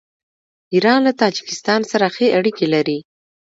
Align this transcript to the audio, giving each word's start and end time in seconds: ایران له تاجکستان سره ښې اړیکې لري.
ایران 0.73 0.99
له 1.07 1.11
تاجکستان 1.21 1.81
سره 1.91 2.05
ښې 2.15 2.27
اړیکې 2.37 2.65
لري. 2.73 2.99